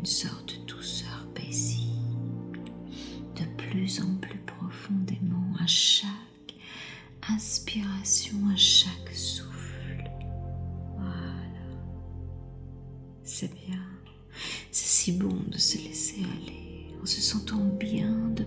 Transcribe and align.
une 0.00 0.06
sorte 0.06 0.58
de 0.58 0.64
douceur 0.64 1.28
paisible, 1.34 2.60
de 3.36 3.44
plus 3.58 4.00
en 4.00 4.14
plus 4.16 4.38
profondément 4.38 5.52
à 5.62 5.66
chaque 5.66 6.08
inspiration, 7.28 8.38
à 8.50 8.56
chaque 8.56 9.12
souffle. 9.12 10.10
Voilà. 10.96 11.68
C'est 13.24 13.52
bien. 13.52 13.82
C'est 14.70 14.88
si 14.88 15.12
bon 15.12 15.36
de 15.48 15.58
se 15.58 15.76
laisser 15.76 16.22
aller 16.22 16.94
en 17.02 17.04
se 17.04 17.20
sentant 17.20 17.62
bien 17.78 18.30
de 18.30 18.46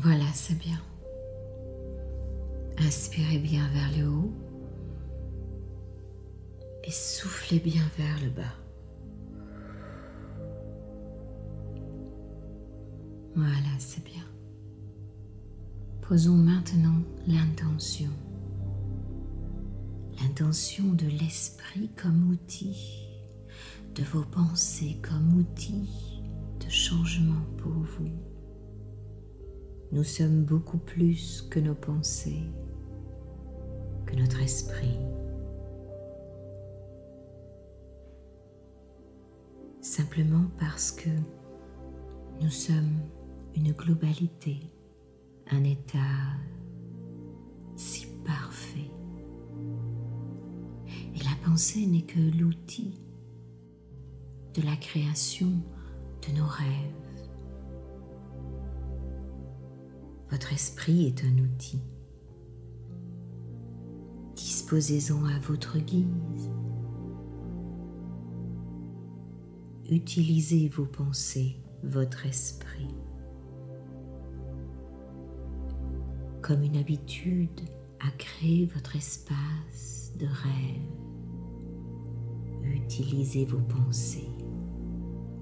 Voilà, 0.00 0.26
c'est 0.32 0.56
bien. 0.56 0.80
Inspirez 2.78 3.38
bien 3.38 3.68
vers 3.70 3.98
le 3.98 4.08
haut 4.08 4.32
et 6.84 6.90
soufflez 6.92 7.58
bien 7.58 7.82
vers 7.98 8.20
le 8.22 8.30
bas. 8.30 8.54
Voilà, 13.34 13.74
c'est 13.80 14.04
bien. 14.04 14.22
Posons 16.02 16.36
maintenant 16.36 17.02
l'intention. 17.26 18.10
L'intention 20.22 20.92
de 20.92 21.06
l'esprit 21.06 21.90
comme 22.00 22.30
outil, 22.30 23.04
de 23.96 24.04
vos 24.04 24.22
pensées 24.22 25.00
comme 25.02 25.40
outil 25.40 26.22
de 26.64 26.70
changement 26.70 27.42
pour 27.56 27.72
vous. 27.72 28.37
Nous 29.90 30.04
sommes 30.04 30.44
beaucoup 30.44 30.76
plus 30.76 31.42
que 31.50 31.58
nos 31.58 31.74
pensées, 31.74 32.42
que 34.04 34.14
notre 34.16 34.40
esprit. 34.42 34.98
Simplement 39.80 40.44
parce 40.58 40.92
que 40.92 41.08
nous 42.42 42.50
sommes 42.50 43.00
une 43.56 43.72
globalité, 43.72 44.60
un 45.50 45.64
état 45.64 46.36
si 47.76 48.06
parfait. 48.26 48.90
Et 51.14 51.18
la 51.18 51.34
pensée 51.46 51.86
n'est 51.86 52.02
que 52.02 52.20
l'outil 52.36 53.00
de 54.54 54.62
la 54.62 54.76
création 54.76 55.52
de 56.26 56.36
nos 56.36 56.46
rêves. 56.46 57.07
Votre 60.30 60.52
esprit 60.52 61.06
est 61.06 61.24
un 61.24 61.38
outil. 61.38 61.80
Disposez-en 64.36 65.24
à 65.24 65.38
votre 65.40 65.78
guise. 65.78 66.50
Utilisez 69.90 70.68
vos 70.68 70.84
pensées, 70.84 71.56
votre 71.82 72.26
esprit, 72.26 72.88
comme 76.42 76.62
une 76.62 76.76
habitude 76.76 77.60
à 78.00 78.10
créer 78.10 78.66
votre 78.66 78.96
espace 78.96 80.12
de 80.18 80.26
rêve. 80.26 80.92
Utilisez 82.62 83.46
vos 83.46 83.62
pensées, 83.62 84.28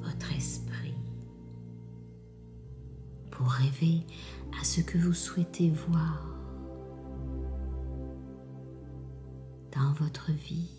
votre 0.00 0.34
esprit, 0.34 0.69
pour 3.40 3.48
rêver 3.48 4.04
à 4.60 4.64
ce 4.64 4.82
que 4.82 4.98
vous 4.98 5.14
souhaitez 5.14 5.70
voir 5.70 6.26
dans 9.74 9.94
votre 9.94 10.30
vie. 10.30 10.70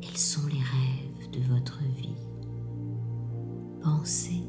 Quels 0.00 0.16
sont 0.16 0.46
les 0.46 0.54
rêves 0.54 1.30
de 1.32 1.40
votre 1.52 1.80
vie? 1.98 2.16
Pensez, 3.82 4.40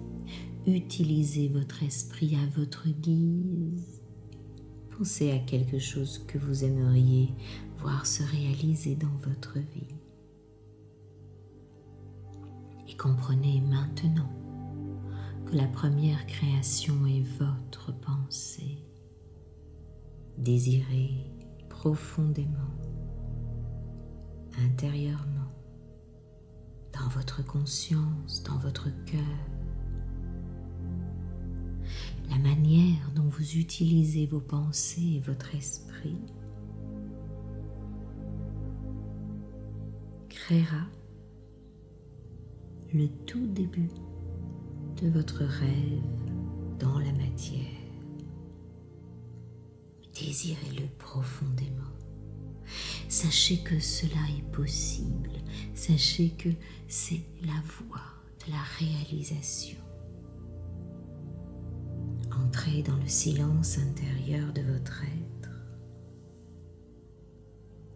utilisez 0.66 1.50
votre 1.50 1.84
esprit 1.84 2.38
à 2.38 2.58
votre 2.58 2.88
guise. 2.88 4.02
Pensez 4.98 5.32
à 5.32 5.40
quelque 5.40 5.80
chose 5.80 6.24
que 6.26 6.38
vous 6.38 6.64
aimeriez 6.64 7.34
voir 7.80 8.06
se 8.06 8.24
réaliser 8.24 8.96
dans 8.96 9.18
votre 9.30 9.60
vie. 9.60 9.98
Et 12.88 12.96
comprenez 12.96 13.60
maintenant 13.60 14.30
la 15.56 15.68
première 15.68 16.28
création 16.28 17.06
est 17.06 17.24
votre 17.40 17.98
pensée. 18.02 18.78
Désirez 20.38 21.32
profondément, 21.70 22.76
intérieurement, 24.66 25.54
dans 26.92 27.08
votre 27.08 27.42
conscience, 27.46 28.44
dans 28.44 28.58
votre 28.58 28.90
cœur. 29.06 29.22
La 32.30 32.38
manière 32.38 33.10
dont 33.16 33.30
vous 33.30 33.56
utilisez 33.56 34.26
vos 34.26 34.42
pensées 34.42 35.14
et 35.16 35.22
votre 35.22 35.56
esprit 35.56 36.20
créera 40.28 40.86
le 42.94 43.08
tout 43.26 43.48
début 43.48 43.90
de 45.02 45.10
votre 45.10 45.44
rêve 45.44 46.02
dans 46.80 47.00
la 47.00 47.12
matière. 47.12 47.62
Désirez-le 50.14 50.88
profondément. 50.98 51.84
Sachez 53.10 53.60
que 53.60 53.80
cela 53.80 54.22
est 54.38 54.52
possible. 54.52 55.32
Sachez 55.74 56.30
que 56.30 56.50
c'est 56.88 57.22
la 57.42 57.62
voie 57.80 58.02
de 58.46 58.52
la 58.52 58.62
réalisation. 58.80 59.78
Entrez 62.32 62.82
dans 62.84 62.98
le 62.98 63.08
silence 63.08 63.78
intérieur 63.78 64.52
de 64.54 64.62
votre 64.62 65.04
être 65.04 65.36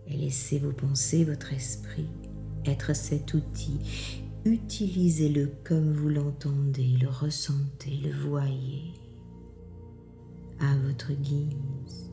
et 0.10 0.18
laissez 0.18 0.60
vos 0.60 0.72
pensées, 0.72 1.24
votre 1.24 1.54
esprit 1.54 2.10
être 2.66 2.96
cet 2.96 3.34
outil. 3.34 3.80
Utilisez-le 4.50 5.52
comme 5.64 5.94
vous 5.94 6.10
l'entendez, 6.10 6.98
le 7.00 7.08
ressentez, 7.08 7.98
le 7.98 8.12
voyez 8.12 8.96
à 10.60 10.76
votre 10.78 11.14
guise. 11.14 12.12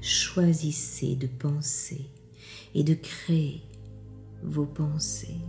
Choisissez 0.00 1.16
de 1.16 1.26
penser 1.26 2.08
et 2.76 2.84
de 2.84 2.94
créer 2.94 3.60
vos 4.44 4.66
pensées 4.66 5.40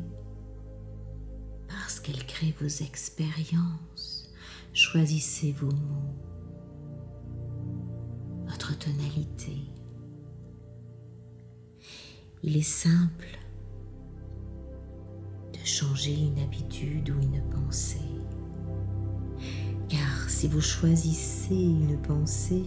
parce 1.68 2.00
qu'elles 2.00 2.26
créent 2.26 2.56
vos 2.60 2.84
expériences. 2.84 4.34
Choisissez 4.74 5.52
vos 5.52 5.70
mots, 5.70 6.16
votre 8.48 8.76
tonalité. 8.80 9.58
Il 12.42 12.58
est 12.58 12.64
simple 12.64 13.45
changer 15.66 16.14
une 16.14 16.40
habitude 16.40 17.10
ou 17.10 17.22
une 17.22 17.42
pensée. 17.50 18.00
Car 19.90 20.30
si 20.30 20.48
vous 20.48 20.62
choisissez 20.62 21.56
une 21.56 22.02
pensée 22.02 22.64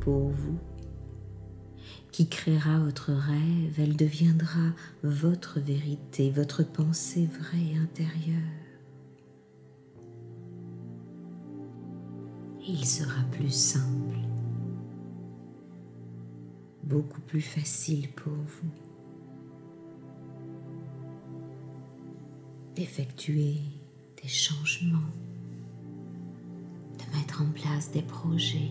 pour 0.00 0.28
vous, 0.28 0.58
qui 2.10 2.28
créera 2.28 2.80
votre 2.80 3.12
rêve, 3.12 3.78
elle 3.78 3.96
deviendra 3.96 4.72
votre 5.04 5.60
vérité, 5.60 6.30
votre 6.30 6.64
pensée 6.64 7.28
vraie 7.38 7.78
intérieure. 7.80 8.68
il 12.68 12.84
sera 12.84 13.22
plus 13.32 13.54
simple, 13.54 14.18
beaucoup 16.84 17.22
plus 17.22 17.40
facile 17.40 18.10
pour 18.10 18.34
vous 18.34 18.87
d'effectuer 22.78 23.56
des 24.22 24.28
changements, 24.28 25.10
de 26.96 27.18
mettre 27.18 27.42
en 27.42 27.46
place 27.46 27.90
des 27.90 28.02
projets 28.02 28.70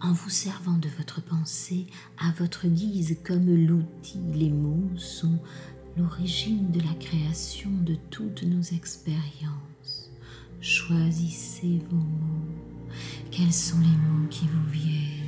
en 0.00 0.12
vous 0.12 0.30
servant 0.30 0.78
de 0.78 0.88
votre 0.98 1.22
pensée 1.22 1.86
à 2.18 2.32
votre 2.32 2.66
guise 2.66 3.16
comme 3.22 3.46
l'outil. 3.46 4.18
Les 4.34 4.50
mots 4.50 4.90
sont 4.96 5.38
l'origine 5.96 6.72
de 6.72 6.80
la 6.80 6.94
création 6.94 7.70
de 7.70 7.94
toutes 8.10 8.42
nos 8.42 8.62
expériences. 8.62 10.10
Choisissez 10.60 11.80
vos 11.88 11.96
mots. 11.96 12.88
Quels 13.30 13.52
sont 13.52 13.78
les 13.78 13.86
mots 13.86 14.28
qui 14.28 14.46
vous 14.46 14.70
viennent? 14.72 15.21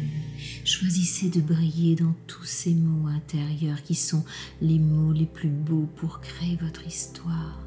Choisissez 0.65 1.29
de 1.29 1.43
briller 1.43 1.95
dans 1.95 2.15
tous 2.27 2.45
ces 2.45 2.75
mots 2.75 3.09
intérieurs 3.09 3.83
qui 3.83 3.95
sont 3.95 4.25
les 4.63 4.79
mots 4.79 5.13
les 5.13 5.27
plus 5.27 5.51
beaux 5.51 5.87
pour 5.97 6.21
créer 6.21 6.57
votre 6.57 6.87
histoire. 6.87 7.61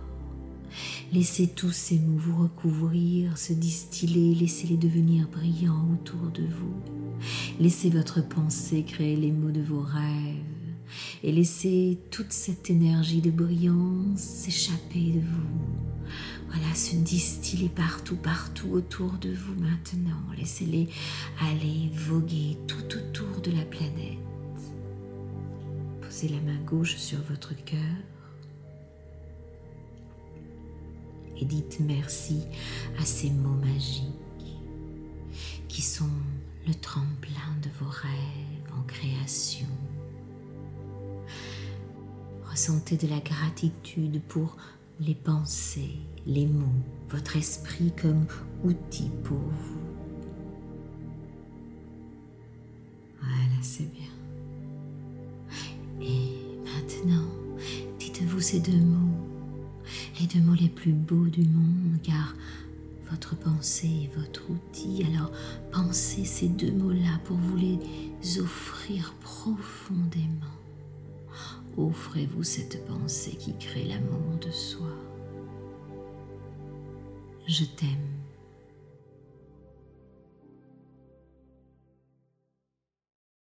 Laissez 1.14 1.48
tous 1.48 1.72
ces 1.72 2.00
mots 2.00 2.18
vous 2.18 2.42
recouvrir, 2.42 3.38
se 3.38 3.54
distiller, 3.54 4.34
laissez-les 4.34 4.78
devenir 4.78 5.28
brillants 5.28 5.88
autour 5.94 6.32
de 6.32 6.42
vous. 6.42 6.74
Laissez 7.60 7.92
votre 7.92 8.28
pensée 8.28 8.84
créer 8.84 9.16
les 9.16 9.32
mots 9.32 9.52
de 9.52 9.62
vos 9.62 9.82
rêves. 9.82 10.44
et 11.24 11.32
laissez 11.32 12.00
toute 12.10 12.32
cette 12.32 12.70
énergie 12.72 13.22
de 13.22 13.30
brillance 13.30 14.22
s'échapper 14.22 15.12
de 15.12 15.20
vous. 15.20 15.97
Voilà, 16.48 16.74
se 16.76 16.96
distiller 16.96 17.70
partout, 17.70 18.16
partout 18.16 18.70
autour 18.70 19.14
de 19.14 19.34
vous 19.34 19.56
maintenant. 19.56 20.22
Laissez-les 20.38 20.90
aller 21.42 21.90
voguer 21.94 22.58
tout 22.68 22.98
autour 22.98 23.42
de 23.42 23.52
la 23.52 23.64
planète. 23.64 24.18
Posez 26.02 26.30
la 26.30 26.40
main 26.42 26.60
gauche 26.66 26.96
sur 26.96 27.20
votre 27.24 27.54
cœur 27.66 27.80
et 31.40 31.46
dites 31.46 31.80
merci 31.80 32.44
à 33.00 33.06
ces 33.06 33.30
mots 33.30 33.50
magiques 33.50 34.06
qui 35.68 35.82
sont 35.82 36.10
le 36.68 36.74
tremplin 36.74 37.56
de 37.62 37.70
vos 37.80 37.90
rêves 37.90 38.74
en 38.78 38.82
création. 38.84 39.68
Ressentez 42.50 42.98
de 42.98 43.08
la 43.08 43.20
gratitude 43.20 44.22
pour 44.28 44.58
les 45.00 45.16
pensées, 45.16 45.96
les 46.26 46.46
mots, 46.46 46.66
votre 47.10 47.38
esprit 47.38 47.92
comme 48.02 48.26
outil 48.64 49.10
pour 49.24 49.38
vous. 49.38 49.80
Voilà, 53.22 53.62
c'est 53.62 53.90
bien. 53.92 54.10
Et 56.02 56.32
maintenant, 56.64 57.28
dites-vous 58.00 58.40
ces 58.40 58.60
deux 58.60 58.80
mots, 58.80 59.18
les 60.20 60.28
deux 60.28 60.42
mots 60.42 60.56
les 60.56 60.70
plus 60.70 60.94
beaux 60.94 61.28
du 61.28 61.44
monde, 61.44 62.00
car 62.04 62.36
votre 63.10 63.36
pensée 63.36 64.04
est 64.04 64.20
votre 64.20 64.50
outil. 64.50 65.04
Alors 65.06 65.32
pensez 65.72 66.26
ces 66.26 66.48
deux 66.48 66.72
mots-là 66.72 67.20
pour 67.26 67.38
vous 67.38 67.58
les 67.58 68.40
offrir 68.40 69.14
profondément. 69.22 70.58
Offrez-vous 71.78 72.42
cette 72.42 72.86
pensée 72.88 73.36
qui 73.36 73.56
crée 73.56 73.84
l'amour 73.84 74.38
de 74.42 74.50
soi. 74.50 74.88
Je 77.48 77.66
t'aime. 77.66 78.17